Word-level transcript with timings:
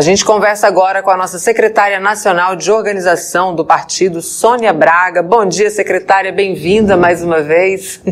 A 0.00 0.02
gente 0.02 0.24
conversa 0.24 0.66
agora 0.66 1.02
com 1.02 1.10
a 1.10 1.16
nossa 1.18 1.38
secretária 1.38 2.00
nacional 2.00 2.56
de 2.56 2.72
organização 2.72 3.54
do 3.54 3.66
partido, 3.66 4.22
Sônia 4.22 4.72
Braga. 4.72 5.22
Bom 5.22 5.44
dia, 5.44 5.68
secretária, 5.68 6.32
bem-vinda 6.32 6.96
mais 6.96 7.22
uma 7.22 7.42
vez. 7.42 8.02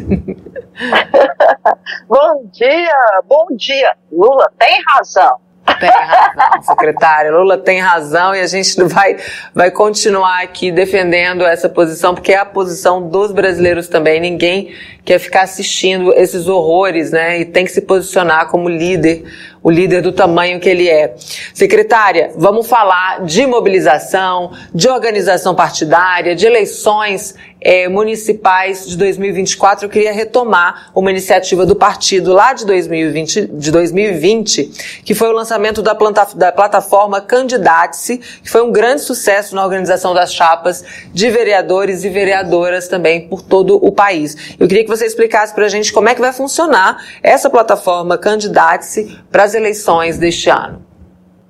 bom 2.06 2.44
dia, 2.52 3.22
bom 3.26 3.46
dia. 3.56 3.94
Lula 4.12 4.52
tem 4.58 4.82
razão. 4.86 5.40
Tem 5.80 5.88
razão, 5.88 6.62
secretária. 6.62 7.30
Lula 7.30 7.56
tem 7.56 7.80
razão 7.80 8.34
e 8.34 8.40
a 8.40 8.46
gente 8.46 8.82
vai, 8.84 9.16
vai 9.54 9.70
continuar 9.70 10.42
aqui 10.42 10.70
defendendo 10.70 11.42
essa 11.42 11.70
posição, 11.70 12.14
porque 12.14 12.32
é 12.32 12.36
a 12.38 12.44
posição 12.44 13.08
dos 13.08 13.32
brasileiros 13.32 13.88
também. 13.88 14.20
Ninguém 14.20 14.74
quer 15.06 15.18
ficar 15.18 15.42
assistindo 15.42 16.12
esses 16.12 16.48
horrores, 16.48 17.12
né? 17.12 17.40
E 17.40 17.44
tem 17.46 17.64
que 17.64 17.70
se 17.70 17.80
posicionar 17.80 18.48
como 18.48 18.68
líder 18.68 19.24
o 19.68 19.70
líder 19.70 20.00
do 20.00 20.12
tamanho 20.12 20.58
que 20.58 20.68
ele 20.68 20.88
é. 20.88 21.14
Secretária, 21.52 22.32
vamos 22.36 22.66
falar 22.66 23.22
de 23.26 23.46
mobilização, 23.46 24.50
de 24.74 24.88
organização 24.88 25.54
partidária, 25.54 26.34
de 26.34 26.46
eleições 26.46 27.34
é, 27.60 27.88
municipais 27.88 28.86
de 28.86 28.96
2024. 28.96 29.84
Eu 29.84 29.90
queria 29.90 30.12
retomar 30.12 30.90
uma 30.94 31.10
iniciativa 31.10 31.66
do 31.66 31.74
partido 31.76 32.32
lá 32.32 32.52
de 32.52 32.64
2020, 32.64 33.46
de 33.52 33.70
2020 33.70 34.70
que 35.04 35.14
foi 35.14 35.28
o 35.28 35.32
lançamento 35.32 35.82
da, 35.82 35.94
planta, 35.94 36.26
da 36.34 36.52
plataforma 36.52 37.20
Candidate-se, 37.20 38.18
que 38.18 38.50
foi 38.50 38.62
um 38.62 38.72
grande 38.72 39.02
sucesso 39.02 39.54
na 39.54 39.64
organização 39.64 40.14
das 40.14 40.32
chapas 40.32 40.84
de 41.12 41.30
vereadores 41.30 42.04
e 42.04 42.08
vereadoras 42.08 42.88
também 42.88 43.28
por 43.28 43.42
todo 43.42 43.76
o 43.84 43.92
país. 43.92 44.54
Eu 44.58 44.66
queria 44.68 44.84
que 44.84 44.90
você 44.90 45.06
explicasse 45.06 45.54
para 45.54 45.66
a 45.66 45.68
gente 45.68 45.92
como 45.92 46.08
é 46.08 46.14
que 46.14 46.20
vai 46.20 46.32
funcionar 46.32 47.04
essa 47.22 47.50
plataforma 47.50 48.16
Candidate-se 48.16 49.18
para 49.30 49.44
as 49.44 49.54
eleições 49.58 50.18
deste 50.18 50.48
ano? 50.48 50.86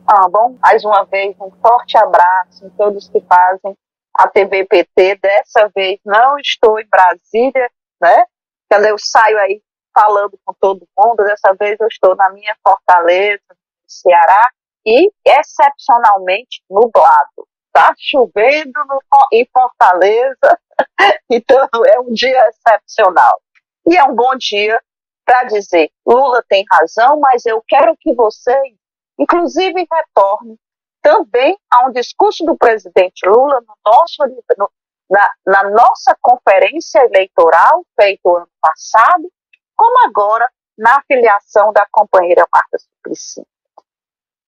Ah, 0.06 0.28
bom, 0.28 0.56
mais 0.60 0.84
uma 0.84 1.04
vez, 1.04 1.36
um 1.38 1.50
forte 1.60 1.98
abraço 1.98 2.66
a 2.66 2.70
todos 2.78 3.08
que 3.08 3.20
fazem 3.20 3.76
a 4.14 4.26
TVPT. 4.26 5.18
Dessa 5.22 5.70
vez 5.74 6.00
não 6.04 6.38
estou 6.38 6.80
em 6.80 6.88
Brasília, 6.88 7.70
né? 8.00 8.24
Quando 8.70 8.86
eu 8.86 8.96
saio 8.98 9.38
aí 9.38 9.62
falando 9.94 10.38
com 10.44 10.54
todo 10.58 10.88
mundo, 10.96 11.24
dessa 11.24 11.52
vez 11.54 11.78
eu 11.80 11.88
estou 11.88 12.16
na 12.16 12.30
minha 12.30 12.56
Fortaleza, 12.66 13.42
Ceará, 13.86 14.50
e 14.86 15.10
excepcionalmente 15.26 16.62
nublado. 16.70 17.46
Tá 17.72 17.94
chovendo 17.98 18.72
no, 18.88 19.00
em 19.32 19.46
Fortaleza, 19.52 20.58
então 21.30 21.68
é 21.86 22.00
um 22.00 22.12
dia 22.12 22.48
excepcional. 22.48 23.40
E 23.86 23.96
é 23.96 24.04
um 24.04 24.14
bom 24.14 24.34
dia 24.36 24.80
para 25.28 25.44
dizer 25.44 25.90
Lula 26.06 26.42
tem 26.48 26.64
razão, 26.72 27.20
mas 27.20 27.44
eu 27.44 27.62
quero 27.68 27.94
que 28.00 28.14
vocês, 28.14 28.74
inclusive, 29.18 29.86
retornem 29.92 30.58
também 31.02 31.54
a 31.70 31.86
um 31.86 31.92
discurso 31.92 32.46
do 32.46 32.56
presidente 32.56 33.28
Lula 33.28 33.60
no 33.60 33.74
nosso, 33.84 34.16
no, 34.56 34.70
na, 35.10 35.30
na 35.46 35.70
nossa 35.70 36.16
conferência 36.22 37.00
eleitoral 37.00 37.84
feita 37.94 38.26
ano 38.26 38.48
passado, 38.58 39.30
como 39.76 40.06
agora 40.06 40.48
na 40.78 41.02
filiação 41.02 41.74
da 41.74 41.86
companheira 41.92 42.46
Marta 42.50 42.78
Suplicy. 42.78 43.46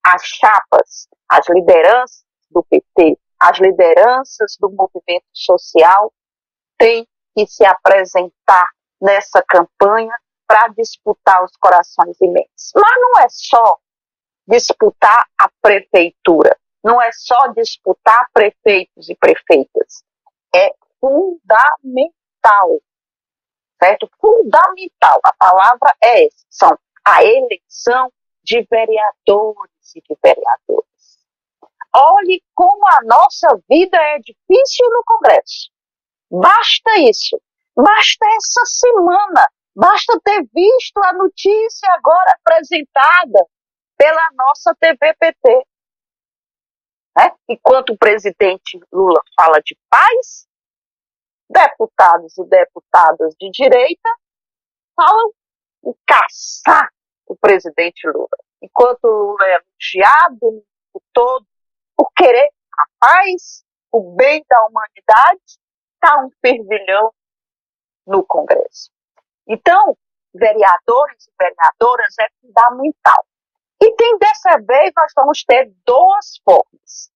As 0.03 0.23
chapas, 0.25 1.09
as 1.29 1.47
lideranças 1.51 2.25
do 2.51 2.63
PT, 2.63 3.19
as 3.39 3.59
lideranças 3.59 4.57
do 4.59 4.71
movimento 4.71 5.27
social 5.35 6.11
têm 6.79 7.07
que 7.37 7.47
se 7.47 7.67
apresentar 7.67 8.71
nessa 8.99 9.43
campanha 9.47 10.15
para 10.51 10.67
disputar 10.77 11.45
os 11.45 11.57
corações 11.59 12.21
imensos. 12.21 12.73
Mas 12.75 12.93
não 13.01 13.21
é 13.21 13.29
só 13.29 13.79
disputar 14.49 15.25
a 15.39 15.49
prefeitura, 15.63 16.59
não 16.83 17.01
é 17.01 17.09
só 17.13 17.47
disputar 17.53 18.27
prefeitos 18.33 19.09
e 19.09 19.15
prefeitas. 19.15 20.03
É 20.53 20.75
fundamental, 21.01 22.81
certo? 23.81 24.11
Fundamental. 24.21 25.21
A 25.23 25.33
palavra 25.35 25.95
é 26.03 26.27
essa. 26.27 26.45
São 26.51 26.79
a 27.05 27.23
eleição 27.23 28.13
de 28.43 28.67
vereadores 28.69 29.95
e 29.95 30.01
de 30.01 30.19
vereadoras. 30.21 30.85
Olhe 31.95 32.43
como 32.57 32.89
a 32.89 32.99
nossa 33.05 33.57
vida 33.69 33.97
é 33.97 34.19
difícil 34.19 34.91
no 34.91 35.05
Congresso. 35.07 35.71
Basta 36.29 36.99
isso. 37.09 37.41
Basta 37.77 38.27
essa 38.37 38.67
semana 38.67 39.47
Basta 39.75 40.19
ter 40.25 40.43
visto 40.53 40.99
a 41.05 41.13
notícia 41.13 41.89
agora 41.93 42.35
apresentada 42.41 43.47
pela 43.97 44.31
nossa 44.33 44.75
TVPT. 44.75 45.67
Né? 47.17 47.35
Enquanto 47.49 47.91
o 47.91 47.99
presidente 47.99 48.81
Lula 48.93 49.21
fala 49.37 49.61
de 49.61 49.77
paz, 49.89 50.49
deputados 51.49 52.37
e 52.39 52.45
deputadas 52.45 53.35
de 53.39 53.51
direita 53.51 54.09
falam 54.95 55.33
em 55.85 55.95
caçar 56.07 56.89
o 57.27 57.37
presidente 57.37 58.07
Lula. 58.09 58.29
Enquanto 58.63 59.05
o 59.05 59.33
Lula 59.33 59.47
é 59.47 59.55
elogiado 59.57 60.65
no 60.95 61.03
todo 61.13 61.47
por 61.97 62.11
querer 62.13 62.51
a 62.79 62.85
paz, 62.99 63.65
o 63.93 64.15
bem 64.15 64.45
da 64.49 64.67
humanidade, 64.67 65.59
está 65.95 66.25
um 66.25 66.31
fervilhão 66.41 67.13
no 68.07 68.25
Congresso. 68.25 68.91
Então, 69.49 69.97
vereadores 70.35 71.27
e 71.27 71.33
vereadoras 71.39 72.15
é 72.21 72.29
fundamental. 72.41 73.25
E 73.83 73.95
tem 73.97 74.19
dessa 74.19 74.59
vez 74.59 74.93
nós 74.97 75.13
vamos 75.17 75.43
ter 75.45 75.73
duas 75.87 76.39
formas. 76.45 77.11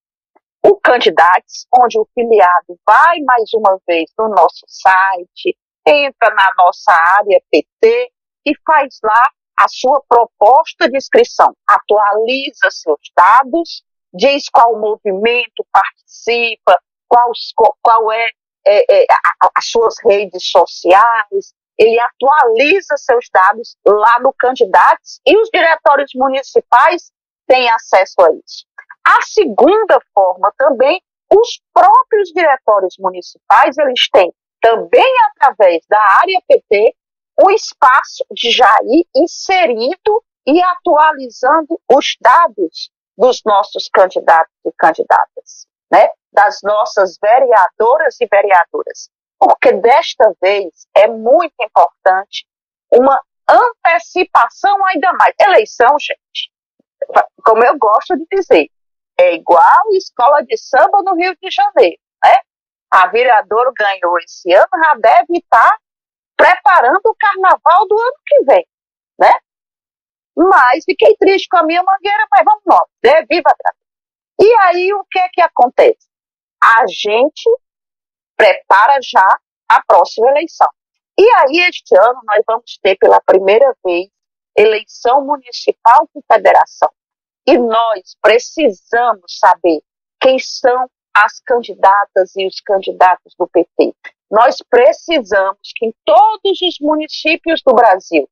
O 0.65 0.81
Candidatos, 0.81 1.67
onde 1.79 1.99
o 1.99 2.09
filiado 2.15 2.79
vai 2.87 3.21
mais 3.21 3.53
uma 3.53 3.79
vez 3.87 4.11
no 4.19 4.29
nosso 4.29 4.65
site, 4.67 5.57
entra 5.87 6.35
na 6.35 6.51
nossa 6.57 6.91
área 6.91 7.43
PT 7.51 8.11
e 8.47 8.53
faz 8.67 8.99
lá 9.03 9.23
a 9.59 9.69
sua 9.69 10.03
proposta 10.09 10.89
de 10.89 10.97
inscrição, 10.97 11.55
atualiza 11.69 12.71
seus 12.71 13.01
dados, 13.17 13.85
diz 14.13 14.49
qual 14.49 14.79
movimento 14.79 15.65
participa, 15.71 16.81
qual, 17.07 17.31
qual 17.83 18.11
é, 18.13 18.29
é, 18.67 19.03
é 19.03 19.07
a, 19.13 19.51
as 19.55 19.67
suas 19.67 19.95
redes 20.03 20.51
sociais, 20.51 21.55
ele 21.79 21.99
atualiza 22.01 22.97
seus 22.97 23.29
dados 23.33 23.77
lá 23.87 24.19
no 24.21 24.33
Candidatos 24.33 25.21
e 25.27 25.37
os 25.37 25.49
diretórios 25.53 26.11
municipais 26.15 27.11
têm 27.47 27.69
acesso 27.71 28.21
a 28.23 28.31
isso. 28.33 28.65
A 29.07 29.21
segunda 29.23 29.99
forma 30.15 30.53
também, 30.57 31.03
os 31.33 31.61
próprios 31.73 32.31
diretórios 32.31 32.95
municipais, 32.99 33.77
eles 33.77 34.09
têm 34.13 34.33
também 34.61 35.13
através 35.31 35.85
da 35.89 36.01
área 36.21 36.41
PT 36.49 36.95
o 37.43 37.51
espaço 37.51 38.25
de 38.31 38.51
já 38.51 38.79
ir 38.85 39.07
inserindo 39.15 40.25
e 40.47 40.63
atualizando 40.63 41.81
os 41.93 42.17
dados 42.21 42.91
dos 43.17 43.43
nossos 43.45 43.89
candidatos 43.93 44.55
e 44.65 44.73
candidatas, 44.79 45.67
né? 45.91 46.09
das 46.33 46.61
nossas 46.63 47.17
vereadoras 47.21 48.17
e 48.21 48.27
vereadoras 48.27 49.11
porque 49.45 49.73
desta 49.73 50.33
vez 50.41 50.89
é 50.97 51.07
muito 51.07 51.55
importante 51.61 52.47
uma 52.91 53.21
antecipação 53.47 54.87
ainda 54.87 55.13
mais. 55.13 55.35
Eleição, 55.39 55.97
gente, 56.01 56.51
como 57.45 57.63
eu 57.63 57.77
gosto 57.77 58.17
de 58.17 58.25
dizer, 58.33 58.71
é 59.21 59.35
igual 59.35 59.93
escola 59.93 60.43
de 60.43 60.57
samba 60.57 61.03
no 61.03 61.15
Rio 61.15 61.37
de 61.43 61.51
Janeiro, 61.51 62.01
né? 62.25 62.37
A 62.91 63.07
Viradouro 63.09 63.71
ganhou 63.77 64.19
esse 64.21 64.51
ano, 64.55 64.67
já 64.83 64.95
deve 64.95 65.37
estar 65.37 65.77
preparando 66.37 67.03
o 67.05 67.15
carnaval 67.15 67.87
do 67.87 68.01
ano 68.01 68.17
que 68.27 68.45
vem, 68.45 68.67
né? 69.19 69.33
Mas 70.35 70.85
fiquei 70.87 71.15
triste 71.17 71.49
com 71.51 71.59
a 71.59 71.63
minha 71.65 71.83
mangueira, 71.83 72.27
mas 72.31 72.45
vamos 72.45 72.63
lá, 72.65 72.83
deve 73.03 73.27
viva 73.29 73.55
E 74.41 74.55
aí 74.63 74.95
o 74.95 75.05
que 75.11 75.19
é 75.19 75.29
que 75.29 75.43
acontece? 75.43 76.09
A 76.63 76.87
gente 76.89 77.45
prepara 78.37 78.99
já 79.03 79.27
a 79.69 79.83
próxima 79.87 80.31
eleição. 80.31 80.69
E 81.19 81.23
aí, 81.23 81.69
este 81.69 81.97
ano, 81.97 82.21
nós 82.25 82.43
vamos 82.47 82.79
ter 82.83 82.97
pela 82.97 83.21
primeira 83.21 83.75
vez 83.85 84.09
eleição 84.57 85.25
municipal 85.25 86.09
com 86.13 86.21
federação. 86.33 86.91
E 87.47 87.59
nós 87.59 88.17
precisamos 88.23 89.39
saber 89.39 89.81
quem 90.21 90.39
são 90.39 90.89
as 91.15 91.41
candidatas 91.41 92.35
e 92.37 92.47
os 92.47 92.61
candidatos 92.61 93.35
do 93.39 93.47
PT. 93.47 93.95
Nós 94.31 94.57
precisamos 94.69 95.73
que 95.77 95.87
em 95.87 95.95
todos 96.05 96.61
os 96.63 96.79
municípios 96.81 97.63
do 97.63 97.75
Brasil, 97.75 98.29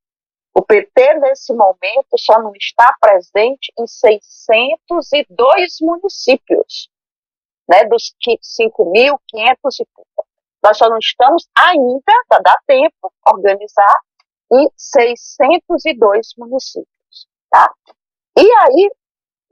o 0.55 0.63
PT, 0.63 1.15
nesse 1.21 1.55
momento, 1.55 2.19
só 2.19 2.43
não 2.43 2.53
está 2.57 2.95
presente 3.01 3.73
em 3.79 3.87
602 3.87 5.77
municípios 5.81 6.91
né, 7.69 7.85
dos 7.85 8.15
5.500 8.21 9.19
e 9.81 9.87
pouco. 9.95 10.27
Nós 10.63 10.79
só 10.79 10.89
não 10.89 10.99
estamos 10.99 11.49
ainda, 11.57 12.13
para 12.29 12.39
dar 12.41 12.57
tempo, 12.67 13.13
organizar, 13.27 13.99
em 14.53 14.69
602 14.77 16.29
municípios. 16.39 17.29
Tá? 17.51 17.73
E 18.39 18.43
aí, 18.43 18.91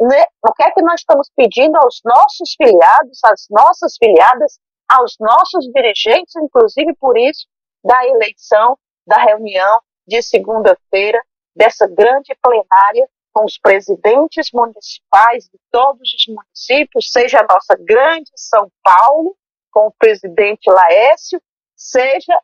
né, 0.00 0.24
o 0.46 0.52
que 0.52 0.62
é 0.62 0.70
que 0.70 0.82
nós 0.82 1.00
estamos 1.00 1.30
pedindo 1.36 1.76
aos 1.76 2.00
nossos 2.04 2.54
filiados, 2.56 3.18
às 3.24 3.46
nossas 3.50 3.96
filiadas, 3.98 4.58
aos 4.88 5.16
nossos 5.20 5.66
dirigentes, 5.72 6.34
inclusive 6.36 6.94
por 6.94 7.16
isso, 7.18 7.46
da 7.84 8.06
eleição, 8.06 8.78
da 9.06 9.16
reunião 9.16 9.80
de 10.06 10.22
segunda-feira, 10.22 11.20
dessa 11.54 11.86
grande 11.86 12.36
plenária 12.42 13.08
com 13.32 13.44
os 13.44 13.58
presidentes 13.58 14.50
municipais 14.52 15.44
de 15.44 15.58
todos 15.70 16.12
os 16.14 16.26
municípios, 16.34 17.10
seja 17.10 17.40
a 17.40 17.46
nossa 17.52 17.76
grande 17.78 18.30
São 18.34 18.70
Paulo, 18.82 19.36
com 19.70 19.86
o 19.86 19.92
presidente 19.92 20.68
Laércio, 20.68 21.40
seja 21.76 22.38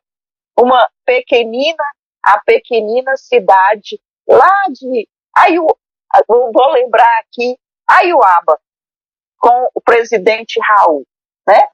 uma 0.57 0.89
pequenina, 1.05 1.83
a 2.23 2.39
pequenina 2.39 3.15
cidade 3.17 4.01
lá 4.27 4.63
de 4.69 5.07
Aiu, 5.35 5.67
vou 6.27 6.71
lembrar 6.71 7.19
aqui, 7.19 7.57
Aiuaba, 7.87 8.59
com 9.37 9.69
o 9.75 9.81
presidente 9.81 10.59
Raul, 10.59 11.05
né? 11.47 11.67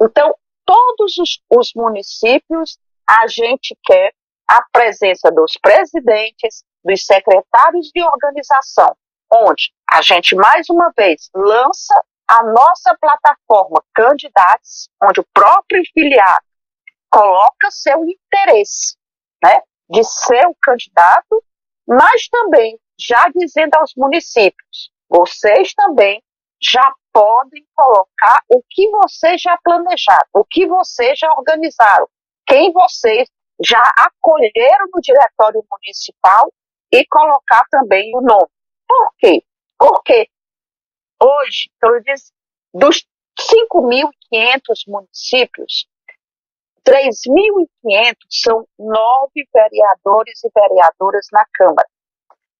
Então, 0.00 0.34
todos 0.64 1.16
os, 1.16 1.40
os 1.48 1.72
municípios, 1.74 2.78
a 3.08 3.26
gente 3.26 3.76
quer 3.84 4.12
a 4.46 4.62
presença 4.70 5.30
dos 5.30 5.52
presidentes, 5.60 6.62
dos 6.86 7.04
secretários 7.04 7.90
de 7.92 8.02
organização, 8.02 8.96
onde 9.32 9.72
a 9.90 10.00
gente, 10.00 10.36
mais 10.36 10.70
uma 10.70 10.92
vez, 10.96 11.28
lança 11.34 11.94
a 12.28 12.42
nossa 12.44 12.96
plataforma 13.00 13.82
Candidatos, 13.94 14.88
onde 15.02 15.20
o 15.20 15.26
próprio 15.34 15.82
filiado 15.92 16.44
coloca 17.10 17.70
seu 17.70 18.04
interesse 18.04 18.96
né, 19.42 19.60
de 19.90 20.02
ser 20.04 20.46
o 20.46 20.56
candidato, 20.62 21.42
mas 21.86 22.28
também 22.28 22.78
já 22.98 23.26
dizendo 23.34 23.74
aos 23.76 23.92
municípios, 23.96 24.90
vocês 25.08 25.74
também 25.74 26.22
já 26.60 26.92
podem 27.12 27.64
colocar 27.74 28.40
o 28.48 28.62
que 28.68 28.90
vocês 28.90 29.40
já 29.40 29.58
planejaram, 29.62 30.28
o 30.34 30.44
que 30.44 30.66
vocês 30.66 31.18
já 31.18 31.32
organizaram, 31.32 32.08
quem 32.46 32.72
vocês 32.72 33.28
já 33.64 33.82
acolheram 33.98 34.86
no 34.92 35.00
diretório 35.00 35.64
municipal 35.70 36.52
e 36.92 37.04
colocar 37.06 37.64
também 37.70 38.10
o 38.14 38.20
nome. 38.20 38.48
Por 38.86 39.10
quê? 39.18 39.42
Porque 39.78 40.28
hoje, 41.22 41.70
eu 41.82 42.00
disse, 42.02 42.32
dos 42.72 43.06
5.500 43.38 44.60
municípios, 44.86 45.88
3.500 46.86 48.14
são 48.30 48.66
nove 48.78 49.48
vereadores 49.52 50.44
e 50.44 50.50
vereadoras 50.54 51.26
na 51.32 51.44
Câmara. 51.52 51.88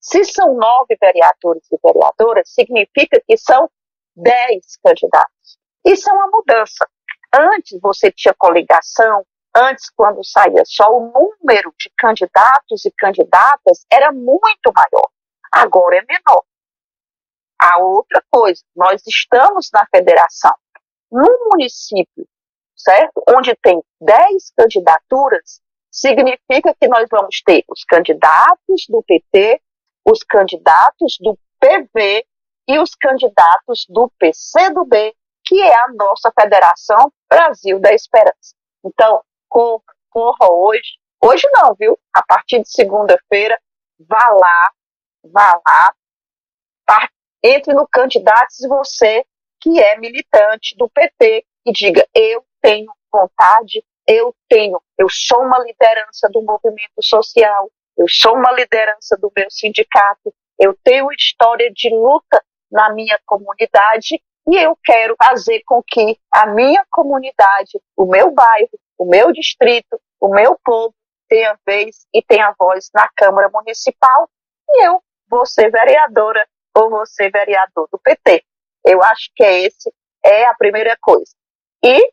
Se 0.00 0.25
são 0.25 0.55
nove 0.55 0.96
vereadores 1.00 1.67
e 1.70 1.79
vereadoras, 1.82 2.49
significa 2.49 3.22
que 3.26 3.37
são 3.37 3.70
dez 4.14 4.76
candidatos. 4.82 5.58
Isso 5.84 6.11
é 6.11 6.12
uma 6.12 6.29
mudança. 6.29 6.88
Antes 7.32 7.79
você 7.81 8.11
tinha 8.11 8.34
coligação, 8.37 9.25
Antes, 9.58 9.88
quando 9.97 10.23
saía 10.23 10.62
só 10.67 10.85
o 10.91 11.11
número 11.11 11.73
de 11.79 11.91
candidatos 11.97 12.85
e 12.85 12.91
candidatas 12.91 13.87
era 13.91 14.12
muito 14.12 14.70
maior. 14.75 15.08
Agora 15.50 15.97
é 15.97 16.03
menor. 16.03 16.44
A 17.58 17.79
outra 17.79 18.23
coisa, 18.31 18.62
nós 18.76 19.03
estamos 19.06 19.70
na 19.73 19.87
federação. 19.87 20.55
No 21.11 21.49
município, 21.50 22.29
certo? 22.76 23.23
Onde 23.35 23.56
tem 23.62 23.82
10 23.99 24.53
candidaturas, 24.58 25.62
significa 25.91 26.75
que 26.79 26.87
nós 26.87 27.08
vamos 27.11 27.41
ter 27.43 27.64
os 27.70 27.82
candidatos 27.85 28.85
do 28.91 29.03
PT, 29.05 29.62
os 30.05 30.19
candidatos 30.19 31.17
do 31.19 31.38
PV 31.58 32.26
e 32.69 32.79
os 32.79 32.94
candidatos 32.94 33.87
do 33.88 34.12
PCdoB, 34.19 35.14
que 35.47 35.62
é 35.62 35.75
a 35.75 35.88
nossa 35.94 36.31
Federação 36.38 37.11
Brasil 37.31 37.81
da 37.81 37.94
Esperança. 37.94 38.55
Então, 38.85 39.23
corra, 39.48 40.50
hoje. 40.50 40.98
Hoje 41.22 41.48
não, 41.52 41.75
viu? 41.75 41.98
A 42.12 42.22
partir 42.25 42.60
de 42.60 42.70
segunda-feira, 42.70 43.58
vá 43.98 44.28
lá, 44.28 44.70
vá 45.25 45.60
lá, 45.66 45.94
entre 47.46 47.72
no 47.72 47.87
Candidatos 47.87 48.58
você 48.69 49.25
que 49.60 49.81
é 49.81 49.96
militante 49.98 50.76
do 50.76 50.88
PT 50.88 51.44
e 51.64 51.72
diga: 51.72 52.06
eu 52.14 52.44
tenho 52.60 52.93
vontade, 53.12 53.84
eu 54.06 54.34
tenho, 54.48 54.81
eu 54.98 55.08
sou 55.08 55.43
uma 55.43 55.58
liderança 55.58 56.28
do 56.31 56.43
movimento 56.43 57.02
social, 57.02 57.70
eu 57.96 58.06
sou 58.08 58.34
uma 58.34 58.52
liderança 58.52 59.16
do 59.16 59.32
meu 59.37 59.50
sindicato, 59.50 60.34
eu 60.58 60.76
tenho 60.82 61.10
história 61.12 61.70
de 61.72 61.88
luta 61.90 62.43
na 62.70 62.93
minha 62.93 63.19
comunidade 63.25 64.20
e 64.48 64.56
eu 64.56 64.76
quero 64.84 65.16
fazer 65.16 65.62
com 65.66 65.82
que 65.87 66.19
a 66.32 66.46
minha 66.46 66.84
comunidade, 66.90 67.81
o 67.96 68.06
meu 68.06 68.32
bairro, 68.32 68.70
o 68.98 69.04
meu 69.04 69.32
distrito, 69.32 70.00
o 70.20 70.28
meu 70.28 70.58
povo 70.64 70.94
tenha 71.28 71.58
vez 71.66 72.06
e 72.12 72.22
tenha 72.22 72.54
voz 72.58 72.90
na 72.94 73.08
Câmara 73.16 73.50
Municipal 73.52 74.28
e 74.69 74.87
eu 74.87 75.02
vou 75.28 75.44
ser 75.44 75.70
vereadora 75.70 76.46
ou 76.75 76.90
vou 76.90 77.06
ser 77.06 77.31
vereador 77.31 77.88
do 77.90 77.98
PT. 77.98 78.44
Eu 78.84 79.02
acho 79.02 79.31
que 79.34 79.43
é 79.43 79.60
esse 79.64 79.93
é 80.25 80.46
a 80.46 80.54
primeira 80.54 80.96
coisa. 81.00 81.32
E 81.82 82.10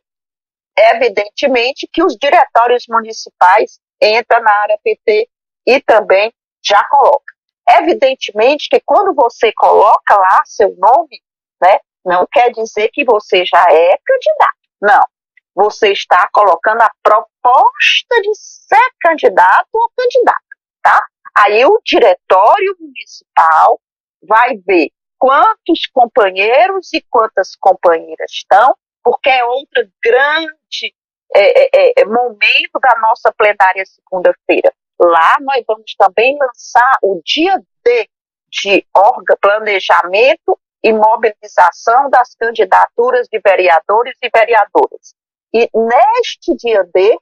evidentemente 0.76 1.88
que 1.92 2.02
os 2.02 2.16
diretórios 2.16 2.84
municipais 2.88 3.78
entram 4.02 4.42
na 4.42 4.52
área 4.52 4.78
PT 4.82 5.28
e 5.66 5.80
também 5.80 6.32
já 6.62 6.82
coloca. 6.88 7.32
Evidentemente 7.68 8.68
que 8.68 8.80
quando 8.84 9.14
você 9.14 9.52
coloca 9.52 10.16
lá 10.16 10.42
seu 10.44 10.74
nome, 10.76 11.22
né, 11.62 11.78
não 12.04 12.26
quer 12.30 12.50
dizer 12.50 12.90
que 12.92 13.04
você 13.04 13.44
já 13.46 13.64
é 13.70 13.96
candidato. 14.04 14.58
Não 14.82 15.13
você 15.54 15.92
está 15.92 16.28
colocando 16.32 16.82
a 16.82 16.90
proposta 17.02 18.20
de 18.22 18.34
ser 18.34 18.90
candidato 19.00 19.68
ou 19.72 19.90
candidata, 19.96 20.40
tá? 20.82 21.06
Aí 21.36 21.64
o 21.64 21.80
diretório 21.84 22.76
municipal 22.78 23.80
vai 24.22 24.56
ver 24.66 24.90
quantos 25.18 25.86
companheiros 25.92 26.92
e 26.92 27.02
quantas 27.10 27.54
companheiras 27.56 28.30
estão, 28.30 28.76
porque 29.02 29.30
é 29.30 29.44
outro 29.44 29.88
grande 30.02 30.94
é, 31.34 31.64
é, 31.64 31.92
é, 31.98 32.04
momento 32.04 32.78
da 32.80 32.94
nossa 33.00 33.32
plenária 33.32 33.84
segunda-feira. 33.86 34.72
Lá 35.00 35.36
nós 35.40 35.64
vamos 35.66 35.94
também 35.96 36.38
lançar 36.38 36.98
o 37.02 37.20
dia 37.24 37.60
D 37.84 38.08
de 38.50 38.86
planejamento 39.40 40.58
e 40.82 40.92
mobilização 40.92 42.08
das 42.10 42.34
candidaturas 42.36 43.26
de 43.28 43.40
vereadores 43.40 44.16
e 44.22 44.30
vereadoras. 44.32 45.14
E 45.54 45.70
neste 45.72 46.56
dia 46.56 46.82
D, 46.92 47.16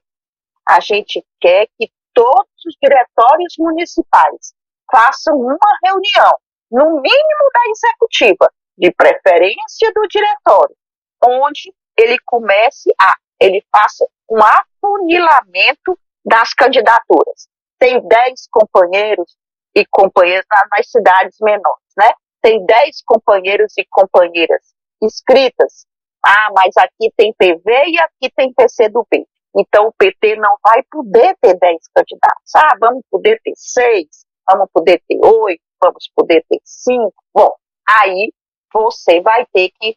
a 0.67 0.79
gente 0.79 1.23
quer 1.39 1.67
que 1.77 1.91
todos 2.13 2.65
os 2.65 2.75
diretórios 2.81 3.53
municipais 3.59 4.53
façam 4.91 5.35
uma 5.35 5.77
reunião, 5.83 6.35
no 6.71 6.85
mínimo 6.99 7.51
da 7.53 7.61
executiva, 7.69 8.51
de 8.75 8.91
preferência 8.91 9.91
do 9.93 10.07
diretório, 10.07 10.75
onde 11.23 11.71
ele 11.95 12.17
comece 12.25 12.91
a, 12.99 13.13
ele 13.39 13.63
faça 13.71 14.03
um 14.29 14.39
afunilamento 14.41 15.97
das 16.25 16.53
candidaturas. 16.55 17.47
Tem 17.77 18.01
10 18.01 18.47
companheiros 18.49 19.37
e 19.75 19.85
companheiras 19.85 20.45
nas 20.71 20.89
cidades 20.89 21.37
menores, 21.39 21.93
né? 21.95 22.11
Tem 22.41 22.65
10 22.65 23.03
companheiros 23.05 23.73
e 23.77 23.85
companheiras 23.89 24.73
inscritas 25.01 25.85
ah, 26.25 26.49
mas 26.55 26.75
aqui 26.77 27.11
tem 27.17 27.33
PV 27.33 27.63
e 27.87 27.99
aqui 27.99 28.31
tem 28.35 28.53
PCdoB. 28.53 29.27
Então 29.55 29.87
o 29.87 29.93
PT 29.93 30.35
não 30.37 30.55
vai 30.63 30.81
poder 30.89 31.35
ter 31.41 31.57
10 31.57 31.77
candidatos. 31.93 32.55
Ah, 32.55 32.75
vamos 32.79 33.03
poder 33.09 33.39
ter 33.43 33.53
6, 33.55 34.07
vamos 34.49 34.67
poder 34.73 35.01
ter 35.07 35.19
8, 35.23 35.61
vamos 35.81 36.09
poder 36.15 36.43
ter 36.49 36.59
5. 36.63 37.13
Bom, 37.33 37.51
aí 37.87 38.33
você 38.73 39.21
vai 39.21 39.45
ter 39.53 39.69
que, 39.79 39.95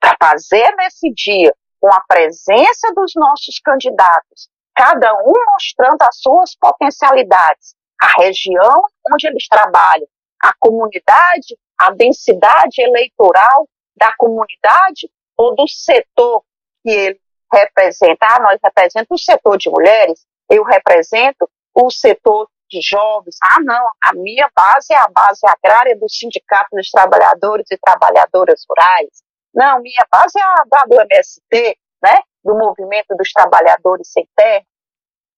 para 0.00 0.16
fazer 0.18 0.74
nesse 0.76 1.12
dia, 1.12 1.52
com 1.80 1.92
a 1.92 2.00
presença 2.08 2.92
dos 2.94 3.12
nossos 3.14 3.58
candidatos, 3.60 4.48
cada 4.74 5.12
um 5.14 5.32
mostrando 5.52 6.02
as 6.02 6.20
suas 6.20 6.56
potencialidades, 6.56 7.74
a 8.00 8.22
região 8.22 8.82
onde 9.12 9.26
eles 9.26 9.46
trabalham, 9.48 10.06
a 10.42 10.52
comunidade, 10.58 11.56
a 11.78 11.90
densidade 11.92 12.80
eleitoral 12.80 13.68
da 13.96 14.12
comunidade 14.18 15.10
ou 15.36 15.54
do 15.54 15.66
setor 15.68 16.42
que 16.82 16.90
ele 16.90 17.20
representa. 17.52 18.26
Ah, 18.26 18.40
nós 18.40 18.58
representamos 18.62 19.08
o 19.10 19.24
setor 19.24 19.56
de 19.58 19.70
mulheres, 19.70 20.26
eu 20.50 20.62
represento 20.64 21.48
o 21.74 21.90
setor 21.90 22.48
de 22.68 22.80
jovens. 22.80 23.36
Ah, 23.42 23.60
não, 23.62 23.88
a 24.02 24.14
minha 24.14 24.50
base 24.54 24.92
é 24.92 24.96
a 24.96 25.08
base 25.08 25.40
agrária 25.46 25.96
do 25.96 26.08
Sindicato 26.08 26.74
dos 26.74 26.90
Trabalhadores 26.90 27.66
e 27.70 27.78
Trabalhadoras 27.78 28.64
Rurais. 28.68 29.22
Não, 29.54 29.80
minha 29.80 30.06
base 30.10 30.38
é 30.38 30.42
a 30.42 30.64
da 30.68 30.82
do 30.86 31.00
MST, 31.00 31.78
né, 32.02 32.20
do 32.44 32.54
Movimento 32.56 33.14
dos 33.16 33.32
Trabalhadores 33.32 34.10
Sem 34.12 34.28
Terra. 34.34 34.64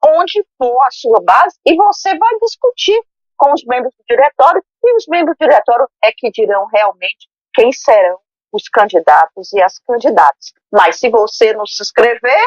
Onde 0.04 0.44
for 0.56 0.80
a 0.82 0.90
sua 0.90 1.20
base, 1.22 1.58
e 1.66 1.74
você 1.74 2.16
vai 2.16 2.38
discutir 2.40 3.00
com 3.36 3.52
os 3.52 3.64
membros 3.64 3.92
do 3.96 4.04
diretório, 4.08 4.64
e 4.84 4.96
os 4.96 5.06
membros 5.08 5.36
do 5.38 5.44
diretório 5.44 5.88
é 6.02 6.10
que 6.16 6.30
dirão 6.30 6.66
realmente 6.72 7.28
quem 7.54 7.72
serão 7.72 8.18
os 8.52 8.68
candidatos 8.68 9.52
e 9.52 9.62
as 9.62 9.78
candidatas. 9.80 10.52
Mas 10.72 10.98
se 10.98 11.10
você 11.10 11.52
não 11.52 11.66
se 11.66 11.82
inscrever, 11.82 12.46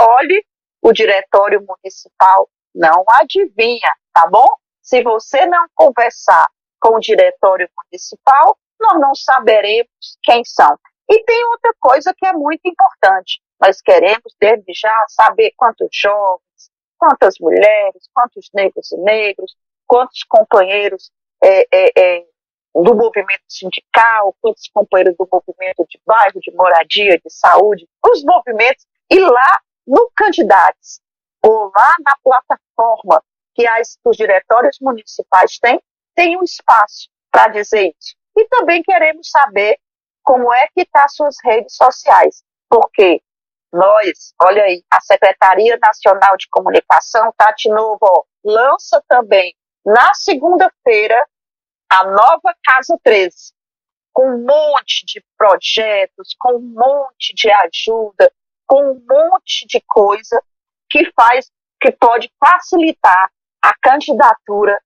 olhe, 0.00 0.44
o 0.82 0.92
diretório 0.92 1.64
municipal 1.66 2.48
não 2.74 3.04
adivinha, 3.08 3.90
tá 4.12 4.26
bom? 4.28 4.48
Se 4.82 5.02
você 5.02 5.46
não 5.46 5.66
conversar 5.74 6.46
com 6.80 6.96
o 6.96 7.00
diretório 7.00 7.68
municipal, 7.84 8.58
nós 8.80 9.00
não 9.00 9.14
saberemos 9.14 10.18
quem 10.22 10.44
são. 10.44 10.78
E 11.08 11.22
tem 11.24 11.44
outra 11.46 11.72
coisa 11.80 12.14
que 12.16 12.26
é 12.26 12.32
muito 12.32 12.60
importante. 12.66 13.40
Nós 13.60 13.80
queremos, 13.80 14.34
desde 14.40 14.72
já, 14.74 14.94
saber 15.08 15.52
quantos 15.56 15.88
jovens, 15.92 16.70
quantas 16.98 17.34
mulheres, 17.40 18.08
quantos 18.12 18.48
negros 18.52 18.92
e 18.92 18.96
negros, 18.98 19.54
quantos 19.86 20.22
companheiros 20.24 21.10
é, 21.42 21.66
é, 21.72 21.92
é, 21.96 22.24
do 22.82 22.94
movimento 22.94 23.44
sindical, 23.48 24.34
quantos 24.40 24.68
companheiros 24.68 25.16
do 25.16 25.28
movimento 25.30 25.86
de 25.88 26.00
bairro, 26.04 26.40
de 26.40 26.52
moradia, 26.54 27.18
de 27.18 27.30
saúde, 27.30 27.86
os 28.04 28.24
movimentos, 28.24 28.84
e 29.10 29.18
lá 29.20 29.60
no 29.86 30.10
Candidatos, 30.16 31.00
ou 31.42 31.70
lá 31.76 31.94
na 32.04 32.16
plataforma 32.22 33.22
que 33.54 33.66
as, 33.66 33.98
os 34.04 34.16
diretórios 34.16 34.78
municipais 34.80 35.58
têm, 35.58 35.80
tem 36.14 36.36
um 36.36 36.42
espaço 36.42 37.08
para 37.30 37.48
dizer 37.48 37.94
isso. 37.98 38.16
E 38.36 38.44
também 38.48 38.82
queremos 38.82 39.30
saber 39.30 39.78
como 40.22 40.52
é 40.52 40.66
que 40.74 40.82
está 40.82 41.06
suas 41.06 41.36
redes 41.44 41.76
sociais, 41.76 42.42
porque 42.68 43.22
nós, 43.72 44.32
olha 44.40 44.64
aí, 44.64 44.82
a 44.90 45.00
Secretaria 45.00 45.78
Nacional 45.80 46.36
de 46.36 46.48
Comunicação, 46.48 47.32
Tati 47.36 47.68
Novo, 47.68 48.26
lança 48.44 49.02
também 49.08 49.54
na 49.84 50.14
segunda-feira 50.14 51.20
a 51.94 52.04
nova 52.04 52.52
Casa 52.64 52.98
13, 53.04 53.52
com 54.12 54.26
um 54.26 54.44
monte 54.44 55.06
de 55.06 55.24
projetos, 55.38 56.34
com 56.40 56.56
um 56.56 56.74
monte 56.74 57.32
de 57.34 57.48
ajuda, 57.50 58.32
com 58.66 58.82
um 58.82 59.06
monte 59.08 59.64
de 59.68 59.80
coisa 59.86 60.42
que 60.90 61.08
faz, 61.12 61.50
que 61.80 61.92
pode 61.92 62.28
facilitar 62.44 63.30
a 63.62 63.72
candidatura 63.80 64.76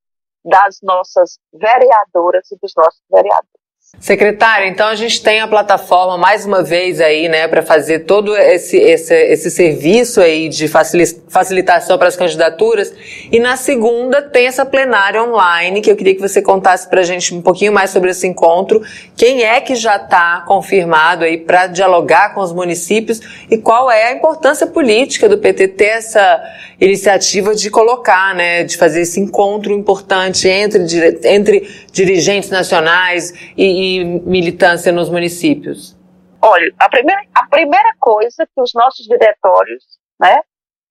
das 0.44 0.80
nossas 0.82 1.38
vereadoras 1.52 2.50
e 2.50 2.58
dos 2.60 2.72
nossos 2.76 3.00
vereadores. 3.10 3.67
Secretária, 3.98 4.68
então 4.68 4.86
a 4.86 4.94
gente 4.94 5.22
tem 5.22 5.40
a 5.40 5.48
plataforma 5.48 6.18
mais 6.18 6.44
uma 6.44 6.62
vez 6.62 7.00
aí, 7.00 7.26
né, 7.26 7.48
para 7.48 7.62
fazer 7.62 8.00
todo 8.00 8.36
esse, 8.36 8.76
esse, 8.76 9.14
esse 9.14 9.50
serviço 9.50 10.20
aí 10.20 10.48
de 10.50 10.68
facilitação 10.68 11.96
para 11.96 12.06
as 12.06 12.14
candidaturas. 12.14 12.92
E 13.32 13.40
na 13.40 13.56
segunda 13.56 14.20
tem 14.20 14.46
essa 14.46 14.64
plenária 14.64 15.22
online, 15.22 15.80
que 15.80 15.90
eu 15.90 15.96
queria 15.96 16.14
que 16.14 16.20
você 16.20 16.42
contasse 16.42 16.88
para 16.88 17.00
a 17.00 17.02
gente 17.02 17.34
um 17.34 17.40
pouquinho 17.40 17.72
mais 17.72 17.88
sobre 17.88 18.10
esse 18.10 18.26
encontro. 18.26 18.82
Quem 19.16 19.42
é 19.42 19.58
que 19.60 19.74
já 19.74 19.96
está 19.96 20.42
confirmado 20.46 21.24
aí 21.24 21.38
para 21.38 21.66
dialogar 21.66 22.34
com 22.34 22.40
os 22.42 22.52
municípios 22.52 23.20
e 23.50 23.56
qual 23.56 23.90
é 23.90 24.10
a 24.10 24.12
importância 24.12 24.66
política 24.66 25.28
do 25.28 25.38
PT 25.38 25.68
ter 25.68 25.84
essa 25.86 26.40
iniciativa 26.80 27.54
de 27.54 27.68
colocar, 27.70 28.34
né, 28.34 28.62
de 28.62 28.76
fazer 28.76 29.00
esse 29.00 29.18
encontro 29.18 29.72
importante 29.72 30.46
entre, 30.46 31.18
entre 31.24 31.87
dirigentes 31.92 32.50
nacionais 32.50 33.32
e 33.56 33.68
e 33.78 34.04
militância 34.04 34.92
nos 34.92 35.08
municípios? 35.08 35.96
Olha, 36.40 36.72
a 36.78 36.88
primeira, 36.88 37.22
a 37.34 37.46
primeira 37.48 37.92
coisa 37.98 38.46
que 38.46 38.60
os 38.60 38.72
nossos 38.74 39.04
diretórios 39.06 39.84
né, 40.20 40.40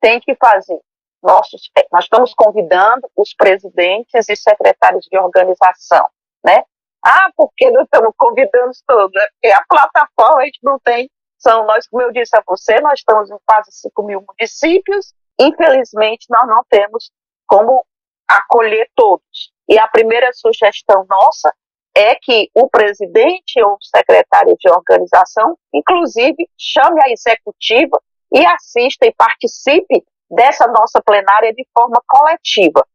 têm 0.01 0.19
que 0.19 0.35
fazer, 0.35 0.79
nossos, 1.23 1.69
é, 1.77 1.85
nós 1.91 2.03
estamos 2.03 2.33
convidando 2.33 3.09
os 3.15 3.33
presidentes 3.33 4.29
e 4.29 4.35
secretários 4.35 5.05
de 5.09 5.17
organização, 5.17 6.07
né? 6.45 6.63
Ah, 7.03 7.29
porque 7.35 7.69
não 7.71 7.83
estamos 7.83 8.13
convidando 8.17 8.71
todos? 8.85 9.15
É 9.15 9.27
porque 9.29 9.47
a 9.47 9.63
plataforma 9.67 10.41
a 10.41 10.45
gente 10.45 10.59
não 10.63 10.79
tem, 10.79 11.09
são 11.37 11.65
nós, 11.65 11.87
como 11.87 12.03
eu 12.03 12.11
disse 12.11 12.35
a 12.35 12.43
você, 12.45 12.79
nós 12.81 12.99
estamos 12.99 13.31
em 13.31 13.37
quase 13.45 13.71
5 13.71 14.03
mil 14.03 14.23
municípios, 14.27 15.13
infelizmente 15.39 16.25
nós 16.29 16.47
não 16.47 16.63
temos 16.69 17.11
como 17.45 17.85
acolher 18.27 18.89
todos. 18.95 19.51
E 19.69 19.77
a 19.77 19.87
primeira 19.87 20.31
sugestão 20.33 21.05
nossa 21.09 21.53
é 21.95 22.15
que 22.15 22.49
o 22.53 22.69
presidente 22.69 23.61
ou 23.61 23.73
o 23.73 23.81
secretário 23.81 24.55
de 24.59 24.69
organização, 24.69 25.57
inclusive, 25.73 26.47
chame 26.57 27.01
a 27.03 27.09
executiva 27.09 27.99
e 28.31 28.45
assista 28.45 29.05
e 29.05 29.13
participe 29.13 30.03
dessa 30.29 30.67
nossa 30.67 31.01
plenária 31.01 31.51
de 31.53 31.65
forma 31.73 32.01
coletiva. 32.07 32.85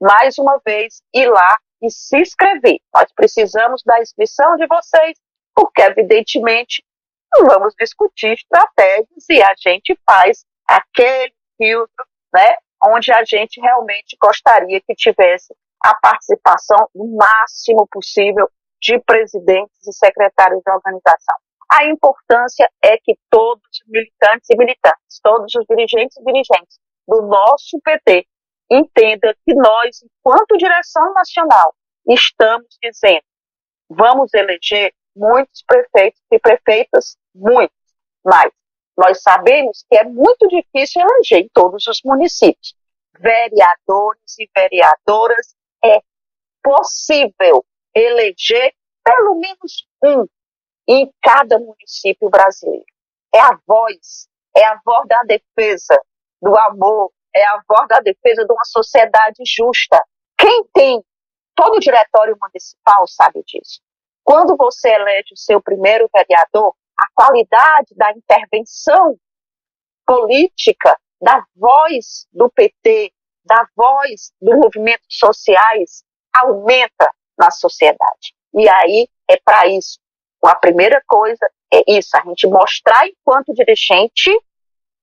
mais 0.00 0.38
uma 0.38 0.60
vez, 0.64 1.02
ir 1.14 1.28
lá 1.28 1.56
e 1.82 1.90
se 1.90 2.18
inscrever. 2.18 2.78
Nós 2.94 3.12
precisamos 3.14 3.82
da 3.84 4.00
inscrição 4.00 4.56
de 4.56 4.66
vocês, 4.66 5.18
porque, 5.54 5.82
evidentemente, 5.82 6.84
vamos 7.46 7.74
discutir 7.78 8.32
estratégias 8.32 9.28
e 9.28 9.42
a 9.42 9.54
gente 9.58 9.98
faz 10.04 10.44
aquele 10.66 11.34
filtro, 11.56 12.06
né, 12.34 12.56
onde 12.84 13.12
a 13.12 13.24
gente 13.24 13.60
realmente 13.60 14.16
gostaria 14.20 14.80
que 14.80 14.94
tivesse 14.94 15.54
a 15.82 15.94
participação 15.94 16.88
no 16.94 17.16
máximo 17.16 17.86
possível 17.90 18.48
de 18.80 18.98
presidentes 19.00 19.86
e 19.86 19.92
secretários 19.92 20.62
de 20.64 20.70
organização. 20.70 21.36
A 21.70 21.84
importância 21.84 22.68
é 22.82 22.96
que 22.96 23.14
todos 23.30 23.62
os 23.62 23.88
militantes 23.88 24.48
e 24.50 24.56
militantes, 24.56 25.20
todos 25.22 25.54
os 25.54 25.64
dirigentes 25.68 26.16
e 26.16 26.24
dirigentes 26.24 26.78
do 27.06 27.22
nosso 27.22 27.78
PT 27.84 28.26
entendam 28.70 29.32
que 29.44 29.54
nós, 29.54 30.02
enquanto 30.02 30.56
direção 30.56 31.12
nacional, 31.12 31.74
estamos 32.06 32.68
dizendo 32.82 33.22
vamos 33.88 34.32
eleger 34.34 34.92
muitos 35.18 35.62
prefeitos 35.66 36.20
e 36.30 36.38
prefeitas, 36.38 37.16
muitos, 37.34 37.76
mas 38.24 38.52
nós 38.96 39.20
sabemos 39.22 39.84
que 39.88 39.96
é 39.96 40.04
muito 40.04 40.48
difícil 40.48 41.02
eleger 41.02 41.44
em 41.44 41.48
todos 41.52 41.86
os 41.86 42.00
municípios. 42.04 42.74
Vereadores 43.18 44.38
e 44.38 44.48
vereadoras 44.54 45.54
é 45.84 46.00
possível 46.62 47.64
eleger 47.94 48.74
pelo 49.04 49.34
menos 49.36 49.86
um 50.04 50.26
em 50.88 51.12
cada 51.22 51.58
município 51.58 52.28
brasileiro. 52.28 52.84
É 53.34 53.40
a 53.40 53.58
voz, 53.66 54.28
é 54.56 54.64
a 54.64 54.80
voz 54.84 55.06
da 55.06 55.20
defesa 55.22 56.00
do 56.40 56.56
amor, 56.56 57.12
é 57.34 57.44
a 57.44 57.62
voz 57.68 57.86
da 57.88 58.00
defesa 58.00 58.44
de 58.44 58.52
uma 58.52 58.64
sociedade 58.64 59.42
justa. 59.46 60.02
Quem 60.36 60.64
tem, 60.72 61.04
todo 61.54 61.80
diretório 61.80 62.36
municipal 62.40 63.06
sabe 63.06 63.42
disso. 63.46 63.80
Quando 64.28 64.58
você 64.58 64.90
elege 64.90 65.32
o 65.32 65.38
seu 65.38 65.58
primeiro 65.58 66.06
vereador, 66.14 66.74
a 67.00 67.06
qualidade 67.14 67.94
da 67.96 68.12
intervenção 68.12 69.18
política, 70.04 71.00
da 71.18 71.42
voz 71.56 72.26
do 72.30 72.50
PT, 72.50 73.10
da 73.42 73.66
voz 73.74 74.30
dos 74.38 74.54
movimentos 74.58 75.06
sociais, 75.08 76.04
aumenta 76.36 77.10
na 77.38 77.50
sociedade. 77.50 78.34
E 78.52 78.68
aí 78.68 79.08
é 79.30 79.38
para 79.42 79.66
isso. 79.66 79.98
A 80.44 80.54
primeira 80.56 81.02
coisa 81.06 81.50
é 81.72 81.82
isso, 81.88 82.14
a 82.14 82.20
gente 82.20 82.46
mostrar 82.48 83.08
enquanto 83.08 83.54
dirigente, 83.54 84.30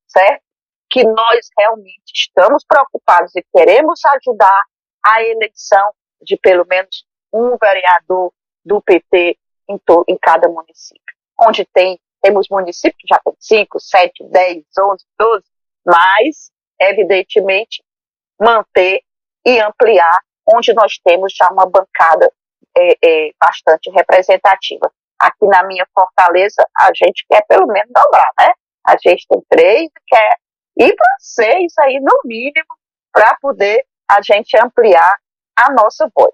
certo? 0.08 0.44
Que 0.88 1.04
nós 1.04 1.50
realmente 1.58 2.12
estamos 2.14 2.64
preocupados 2.64 3.36
e 3.36 3.44
queremos 3.52 4.00
ajudar 4.06 4.62
a 5.04 5.24
eleição 5.24 5.92
de 6.22 6.38
pelo 6.38 6.64
menos 6.68 7.04
um 7.34 7.58
vereador 7.58 8.32
do 8.66 8.82
PT 8.82 9.38
em, 9.70 9.80
em 10.08 10.18
cada 10.18 10.50
município 10.50 11.16
onde 11.40 11.66
tem, 11.66 12.00
temos 12.22 12.48
municípios 12.50 12.96
que 12.98 13.08
já 13.08 13.20
tem 13.24 13.34
5, 13.40 13.80
7, 13.80 14.24
10, 14.30 14.64
11, 14.80 15.06
12, 15.20 15.44
mas, 15.86 16.52
evidentemente, 16.80 17.84
manter 18.40 19.02
e 19.46 19.60
ampliar 19.60 20.20
onde 20.48 20.74
nós 20.74 21.00
temos 21.04 21.34
já 21.36 21.48
uma 21.52 21.66
bancada 21.66 22.32
é, 22.78 22.98
é, 23.04 23.32
bastante 23.40 23.90
representativa. 23.92 24.92
Aqui 25.20 25.48
na 25.48 25.64
minha 25.64 25.88
Fortaleza, 25.94 26.66
a 26.76 26.92
gente 26.94 27.26
quer 27.30 27.46
pelo 27.48 27.68
menos 27.68 27.90
dobrar, 27.94 28.32
né? 28.40 28.52
A 28.86 28.96
gente 28.98 29.26
tem 29.28 29.42
três, 29.50 29.90
quer 30.08 30.38
ir 30.78 30.94
para 30.96 31.16
seis 31.20 31.74
aí, 31.80 32.00
no 32.00 32.20
mínimo, 32.26 32.68
para 33.12 33.36
poder 33.42 33.86
a 34.10 34.22
gente 34.22 34.56
ampliar 34.62 35.16
a 35.58 35.72
nossa 35.72 36.10
voz. 36.14 36.34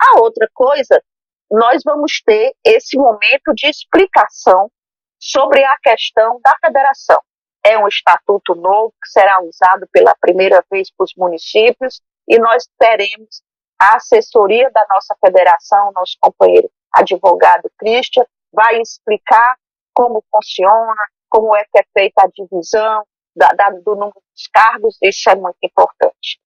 A 0.00 0.20
outra 0.20 0.48
coisa 0.54 1.02
nós 1.50 1.82
vamos 1.84 2.20
ter 2.24 2.54
esse 2.64 2.96
momento 2.96 3.52
de 3.54 3.68
explicação 3.68 4.70
sobre 5.18 5.64
a 5.64 5.76
questão 5.82 6.40
da 6.44 6.54
federação. 6.64 7.20
É 7.64 7.78
um 7.78 7.88
estatuto 7.88 8.54
novo 8.54 8.92
que 9.02 9.08
será 9.08 9.40
usado 9.42 9.86
pela 9.90 10.14
primeira 10.20 10.62
vez 10.70 10.90
para 10.94 11.04
os 11.04 11.12
municípios 11.16 12.00
e 12.28 12.38
nós 12.38 12.68
teremos 12.78 13.42
a 13.80 13.96
assessoria 13.96 14.70
da 14.70 14.86
nossa 14.90 15.16
federação, 15.24 15.92
nosso 15.94 16.16
companheiro 16.20 16.70
advogado 16.92 17.70
Christian, 17.78 18.24
vai 18.52 18.80
explicar 18.80 19.56
como 19.92 20.22
funciona, 20.30 20.94
como 21.28 21.54
é 21.56 21.64
que 21.64 21.78
é 21.78 21.84
feita 21.92 22.22
a 22.22 22.28
divisão, 22.28 23.04
da, 23.36 23.48
da, 23.48 23.70
do 23.70 23.94
número 23.94 24.22
dos 24.32 24.46
cargos, 24.52 24.96
isso 25.02 25.28
é 25.28 25.34
muito 25.34 25.58
importante. 25.62 26.38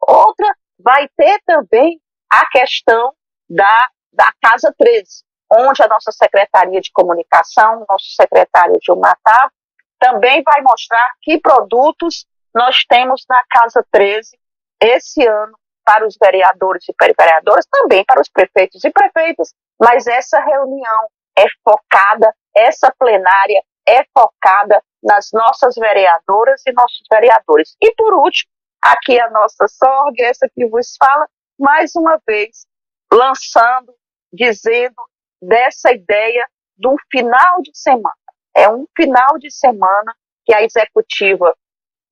Outra, 0.00 0.54
vai 0.78 1.08
ter 1.16 1.40
também 1.46 2.00
a 2.30 2.46
questão 2.50 3.14
da, 3.48 3.88
da 4.14 4.32
Casa 4.42 4.74
13, 4.76 5.24
onde 5.52 5.82
a 5.82 5.88
nossa 5.88 6.10
Secretaria 6.12 6.80
de 6.80 6.90
Comunicação, 6.92 7.84
nosso 7.88 8.14
secretário 8.14 8.78
Gilmar 8.82 9.18
Tava, 9.22 9.52
também 9.98 10.42
vai 10.42 10.60
mostrar 10.62 11.08
que 11.22 11.38
produtos 11.40 12.26
nós 12.54 12.84
temos 12.88 13.24
na 13.28 13.42
Casa 13.50 13.84
13 13.90 14.38
esse 14.80 15.26
ano 15.26 15.56
para 15.84 16.06
os 16.06 16.16
vereadores 16.20 16.84
e 16.88 16.94
vereadoras, 16.98 17.66
também 17.70 18.04
para 18.04 18.20
os 18.20 18.28
prefeitos 18.28 18.82
e 18.84 18.90
prefeitas, 18.90 19.54
mas 19.80 20.06
essa 20.06 20.40
reunião 20.40 21.08
é 21.36 21.44
focada, 21.62 22.34
essa 22.54 22.92
plenária 22.98 23.62
é 23.86 24.04
focada 24.16 24.82
nas 25.02 25.28
nossas 25.32 25.74
vereadoras 25.74 26.62
e 26.66 26.72
nossos 26.72 27.02
vereadores. 27.10 27.76
E 27.82 27.94
por 27.94 28.14
último, 28.14 28.50
aqui 28.80 29.20
a 29.20 29.30
nossa 29.30 29.66
sorte, 29.68 30.22
essa 30.22 30.48
que 30.54 30.66
vos 30.66 30.96
fala, 30.98 31.28
mais 31.58 31.94
uma 31.94 32.18
vez, 32.26 32.66
lançando, 33.12 33.94
dizendo 34.34 34.96
dessa 35.40 35.92
ideia 35.92 36.46
do 36.76 36.96
final 37.10 37.62
de 37.62 37.70
semana. 37.74 38.14
É 38.54 38.68
um 38.68 38.86
final 38.96 39.38
de 39.38 39.50
semana 39.50 40.14
que 40.44 40.54
a 40.54 40.62
executiva 40.62 41.56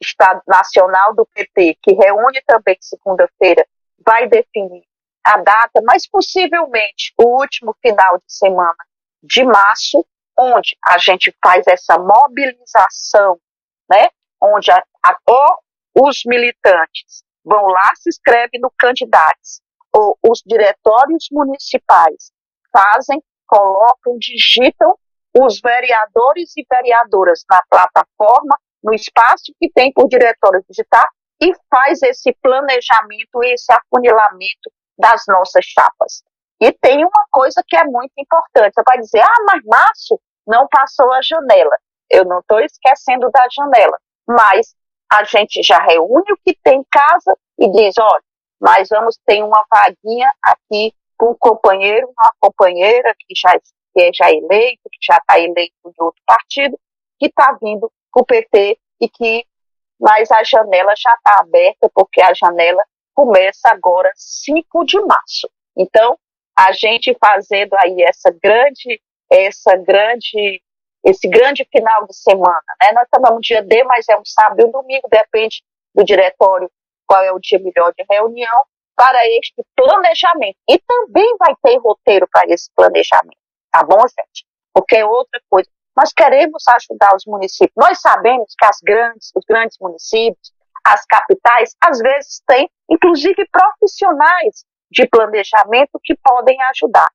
Estado 0.00 0.43
Nacional 0.47 1.14
do 1.14 1.26
PT, 1.26 1.79
que 1.83 1.93
reúne 1.93 2.43
também 2.47 2.76
segunda-feira, 2.81 3.67
vai 4.05 4.26
definir 4.29 4.85
a 5.25 5.38
data, 5.38 5.81
mas 5.85 6.09
possivelmente 6.09 7.12
o 7.17 7.41
último 7.41 7.76
final 7.81 8.19
de 8.19 8.25
semana 8.26 8.75
de 9.23 9.45
março, 9.45 10.05
onde 10.37 10.76
a 10.85 10.99
gente 10.99 11.33
faz 11.43 11.64
essa 11.69 11.97
mobilização, 11.99 13.38
né? 13.88 14.09
Onde 14.41 14.73
a, 14.73 14.83
a, 15.05 15.17
os 15.95 16.23
militantes 16.26 17.23
vão 17.45 17.67
lá, 17.67 17.93
se 17.97 18.09
inscrevem 18.09 18.61
no 18.61 18.73
candidatos, 18.76 19.61
ou 19.95 20.19
os 20.23 20.43
diretórios 20.47 21.29
municipais 21.31 22.33
fazem, 22.73 23.23
colocam, 23.47 24.17
digitam 24.19 24.97
os 25.39 25.61
vereadores 25.61 26.53
e 26.57 26.65
vereadoras 26.71 27.43
na 27.51 27.63
plataforma, 27.71 28.57
no 28.83 28.95
espaço 28.95 29.53
que 29.61 29.71
tem 29.71 29.93
por 29.93 30.09
diretório 30.09 30.65
digital, 30.69 31.07
e 31.41 31.53
faz 31.71 32.03
esse 32.03 32.33
planejamento, 32.43 33.43
esse 33.45 33.73
afunilamento 33.73 34.71
das 34.99 35.23
nossas 35.29 35.65
chapas. 35.65 36.23
E 36.61 36.71
tem 36.73 37.05
uma 37.05 37.27
coisa 37.31 37.63
que 37.67 37.77
é 37.77 37.85
muito 37.85 38.13
importante. 38.17 38.75
Você 38.75 38.83
vai 38.87 38.99
dizer, 38.99 39.21
ah, 39.21 39.45
mas 39.47 39.65
Márcio 39.65 40.21
não 40.47 40.69
passou 40.69 41.13
a 41.13 41.21
janela. 41.21 41.77
Eu 42.09 42.25
não 42.25 42.39
estou 42.39 42.61
esquecendo 42.61 43.29
da 43.31 43.45
janela. 43.53 43.99
Mas 44.29 44.75
a 45.11 45.25
gente 45.25 45.61
já 45.63 45.79
reúne 45.83 46.33
o 46.33 46.37
que 46.45 46.57
tem 46.63 46.79
em 46.79 46.85
casa 46.91 47.37
e 47.59 47.71
diz, 47.73 47.95
olha, 47.99 48.23
mas 48.62 48.88
vamos 48.88 49.19
ter 49.26 49.42
uma 49.42 49.66
vaguinha 49.69 50.33
aqui 50.40 50.95
com 51.19 51.33
um 51.33 51.37
companheiro, 51.37 52.09
uma 52.16 52.33
companheira 52.38 53.12
que 53.19 53.35
já, 53.37 53.52
que 53.59 54.02
é 54.02 54.11
já 54.14 54.31
eleito, 54.31 54.83
que 54.85 54.99
já 55.02 55.16
está 55.16 55.40
eleito 55.40 55.75
de 55.85 56.00
outro 56.00 56.23
partido, 56.25 56.78
que 57.19 57.26
está 57.26 57.59
vindo 57.61 57.90
para 58.12 58.23
o 58.23 58.25
PT 58.25 58.78
e 59.00 59.09
que, 59.09 59.45
mas 60.00 60.31
a 60.31 60.45
janela 60.45 60.95
já 60.97 61.12
está 61.14 61.40
aberta, 61.40 61.90
porque 61.92 62.23
a 62.23 62.33
janela 62.35 62.81
começa 63.12 63.69
agora 63.69 64.12
5 64.14 64.85
de 64.85 65.00
março. 65.00 65.50
Então, 65.76 66.16
a 66.57 66.71
gente 66.71 67.16
fazendo 67.21 67.75
aí 67.78 68.00
essa 68.02 68.31
grande, 68.31 69.02
essa 69.28 69.76
grande, 69.76 70.62
esse 71.04 71.26
grande 71.28 71.66
final 71.69 72.07
de 72.07 72.14
semana, 72.14 72.62
né? 72.81 72.92
Nós 72.92 73.04
estamos 73.04 73.31
no 73.31 73.40
dia 73.40 73.61
D, 73.61 73.83
mas 73.85 74.09
é 74.09 74.16
um 74.16 74.25
sábado 74.25 74.61
e 74.61 74.64
um 74.66 74.71
domingo, 74.71 75.09
depende 75.11 75.64
do 75.92 76.04
diretório 76.04 76.71
qual 77.12 77.23
é 77.23 77.30
o 77.30 77.39
dia 77.39 77.58
melhor 77.58 77.93
de 77.95 78.06
reunião, 78.10 78.65
para 78.97 79.19
este 79.37 79.63
planejamento. 79.76 80.56
E 80.67 80.78
também 80.78 81.37
vai 81.39 81.54
ter 81.63 81.76
roteiro 81.76 82.26
para 82.32 82.49
esse 82.49 82.71
planejamento, 82.75 83.37
tá 83.71 83.84
bom, 83.84 84.00
gente? 84.00 84.47
Porque 84.73 84.97
é 84.97 85.04
outra 85.04 85.39
coisa. 85.50 85.69
Nós 85.95 86.10
queremos 86.15 86.63
ajudar 86.69 87.15
os 87.15 87.26
municípios. 87.26 87.75
Nós 87.76 88.00
sabemos 88.00 88.54
que 88.58 88.65
as 88.65 88.78
grandes, 88.82 89.30
os 89.37 89.45
grandes 89.47 89.76
municípios, 89.78 90.52
as 90.82 91.04
capitais, 91.04 91.76
às 91.84 91.99
vezes 91.99 92.41
têm, 92.47 92.71
inclusive, 92.89 93.47
profissionais 93.52 94.65
de 94.91 95.06
planejamento 95.06 96.00
que 96.02 96.17
podem 96.17 96.56
ajudar. 96.63 97.10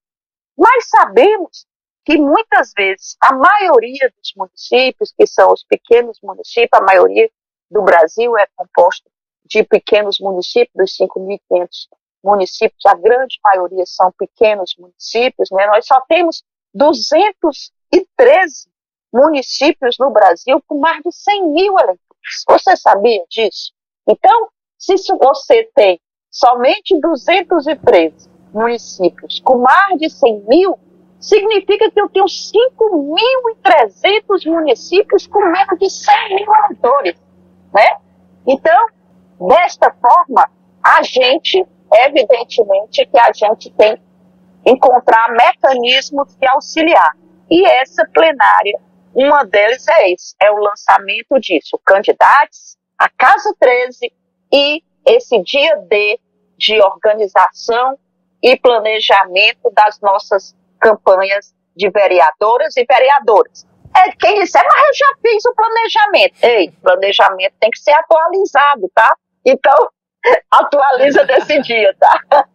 Mas 0.55 0.89
sabemos 0.89 1.65
que 2.05 2.17
muitas 2.17 2.71
vezes 2.77 3.17
a 3.19 3.33
maioria 3.33 4.13
dos 4.15 4.31
municípios, 4.35 5.11
que 5.17 5.25
são 5.25 5.51
os 5.51 5.63
pequenos 5.63 6.19
municípios, 6.21 6.69
a 6.73 6.81
maioria 6.81 7.27
do 7.71 7.81
Brasil 7.81 8.37
é 8.37 8.45
composto 8.55 9.09
de 9.49 9.63
pequenos 9.63 10.19
municípios, 10.19 10.73
dos 10.75 10.95
5.500 10.97 11.87
municípios, 12.23 12.85
a 12.85 12.93
grande 12.95 13.39
maioria 13.43 13.85
são 13.85 14.11
pequenos 14.17 14.75
municípios, 14.77 15.49
né? 15.51 15.67
nós 15.67 15.85
só 15.85 15.99
temos 16.07 16.43
213 16.73 18.67
municípios 19.13 19.97
no 19.99 20.09
Brasil 20.11 20.61
com 20.67 20.79
mais 20.79 21.01
de 21.03 21.11
100 21.11 21.51
mil 21.51 21.77
eleitores. 21.79 22.07
Você 22.49 22.75
sabia 22.75 23.23
disso? 23.29 23.71
Então, 24.07 24.49
se 24.77 24.95
você 25.19 25.69
tem 25.73 25.99
somente 26.29 26.99
213 26.99 28.29
municípios 28.53 29.39
com 29.39 29.57
mais 29.57 29.97
de 29.99 30.07
100 30.09 30.43
mil, 30.47 30.77
significa 31.19 31.89
que 31.89 31.99
eu 31.99 32.07
tenho 32.09 32.25
5.300 32.25 34.45
municípios 34.45 35.25
com 35.27 35.39
menos 35.39 35.79
de 35.79 35.89
100 35.89 36.35
mil 36.35 36.53
eleitores, 36.53 37.15
né? 37.73 37.97
Então, 38.45 38.87
Desta 39.39 39.93
forma, 40.01 40.49
a 40.83 41.01
gente, 41.03 41.65
evidentemente, 41.93 43.05
que 43.05 43.19
a 43.19 43.31
gente 43.33 43.71
tem 43.71 43.95
que 43.95 44.71
encontrar 44.71 45.31
mecanismos 45.31 46.35
de 46.35 46.47
auxiliar. 46.47 47.15
E 47.49 47.65
essa 47.65 48.05
plenária, 48.13 48.79
uma 49.13 49.43
deles 49.45 49.87
é 49.87 50.11
esse, 50.11 50.35
é 50.41 50.51
o 50.51 50.57
lançamento 50.57 51.39
disso, 51.39 51.79
candidatos, 51.85 52.77
a 52.97 53.09
Casa 53.09 53.55
13 53.59 54.11
e 54.51 54.83
esse 55.05 55.41
dia 55.43 55.77
D 55.87 56.19
de 56.57 56.81
organização 56.81 57.97
e 58.41 58.57
planejamento 58.57 59.71
das 59.71 59.99
nossas 60.01 60.55
campanhas 60.79 61.53
de 61.75 61.89
vereadoras 61.89 62.75
e 62.75 62.85
vereadores. 62.85 63.65
É, 63.95 64.11
quem 64.11 64.35
disser, 64.35 64.63
mas 64.63 64.87
eu 64.87 64.93
já 64.93 65.15
fiz 65.21 65.45
o 65.45 65.55
planejamento. 65.55 66.43
Ei, 66.43 66.71
planejamento 66.81 67.53
tem 67.59 67.69
que 67.71 67.79
ser 67.79 67.93
atualizado, 67.93 68.91
tá? 68.93 69.15
Então, 69.45 69.89
atualiza 70.51 71.23
desse 71.25 71.61
dia, 71.61 71.95
tá? 71.99 72.45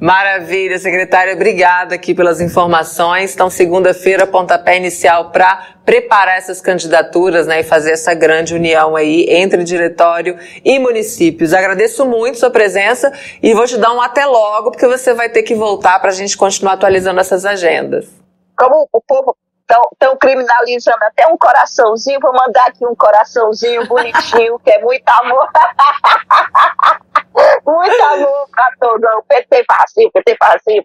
Maravilha, 0.00 0.76
secretária, 0.78 1.34
obrigada 1.34 1.94
aqui 1.94 2.14
pelas 2.14 2.40
informações. 2.40 3.32
Então, 3.32 3.48
segunda-feira, 3.48 4.26
pontapé 4.26 4.76
inicial 4.76 5.30
para 5.30 5.76
preparar 5.84 6.36
essas 6.36 6.60
candidaturas 6.60 7.46
né, 7.46 7.60
e 7.60 7.62
fazer 7.64 7.92
essa 7.92 8.12
grande 8.12 8.54
união 8.54 8.96
aí 8.96 9.26
entre 9.28 9.62
diretório 9.62 10.36
e 10.64 10.78
municípios. 10.80 11.52
Agradeço 11.52 12.04
muito 12.04 12.38
sua 12.38 12.50
presença 12.50 13.12
e 13.40 13.54
vou 13.54 13.64
te 13.64 13.76
dar 13.76 13.92
um 13.92 14.00
até 14.00 14.26
logo, 14.26 14.72
porque 14.72 14.86
você 14.86 15.14
vai 15.14 15.28
ter 15.28 15.44
que 15.44 15.54
voltar 15.54 16.00
para 16.00 16.10
a 16.10 16.14
gente 16.14 16.36
continuar 16.36 16.72
atualizando 16.72 17.20
essas 17.20 17.46
agendas. 17.46 18.08
Como 18.58 18.88
o 18.92 19.00
povo 19.00 19.36
Estão 19.92 20.16
criminalizando 20.16 20.98
até 21.02 21.26
um 21.26 21.36
coraçãozinho. 21.36 22.20
Vou 22.20 22.32
mandar 22.32 22.66
aqui 22.66 22.86
um 22.86 22.94
coraçãozinho 22.94 23.86
bonitinho, 23.86 24.58
que 24.58 24.70
é 24.70 24.80
muito 24.80 25.08
amor. 25.08 25.48
muito 27.64 28.02
amor 28.02 28.48
para 28.50 28.70
todos. 28.80 29.10
O 29.18 29.22
PT 29.22 29.64
fácil, 29.64 30.08
o 30.08 30.12
PT 30.12 30.36
fácil. 30.38 30.84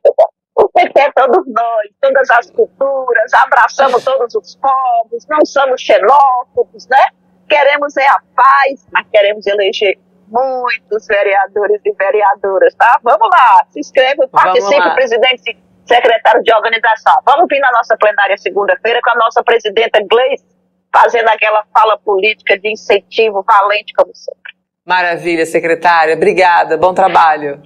O 0.55 0.69
PT 0.69 0.99
é 0.99 1.11
todos 1.11 1.45
nós, 1.53 1.89
todas 2.01 2.29
as 2.31 2.49
culturas, 2.49 3.31
abraçamos 3.35 4.03
todos 4.03 4.33
os 4.33 4.55
povos, 4.55 5.23
não 5.29 5.45
somos 5.45 5.79
xenófobos, 5.79 6.87
né? 6.87 7.09
Queremos 7.47 7.95
é 7.95 8.07
a 8.07 8.19
paz, 8.35 8.87
mas 8.91 9.05
queremos 9.11 9.45
eleger 9.45 9.99
muitos 10.27 11.05
vereadores 11.05 11.79
e 11.85 11.93
vereadoras, 11.93 12.73
tá? 12.73 12.99
Vamos 13.03 13.29
lá, 13.29 13.65
se 13.69 13.79
inscreva, 13.79 14.27
participe, 14.27 14.95
presidente 14.95 15.55
secretário 15.87 16.43
de 16.43 16.53
organização. 16.53 17.15
Vamos 17.25 17.47
vir 17.49 17.59
na 17.59 17.71
nossa 17.71 17.95
plenária 17.97 18.37
segunda-feira 18.37 18.99
com 19.03 19.11
a 19.11 19.15
nossa 19.15 19.43
presidenta 19.43 19.99
Gleice 20.09 20.45
fazendo 20.93 21.27
aquela 21.29 21.63
fala 21.73 21.97
política 21.97 22.57
de 22.57 22.71
incentivo 22.71 23.43
valente 23.43 23.93
como 23.93 24.13
sempre. 24.15 24.53
Maravilha, 24.85 25.45
secretária. 25.45 26.15
Obrigada. 26.15 26.77
Bom 26.77 26.93
trabalho. 26.93 27.61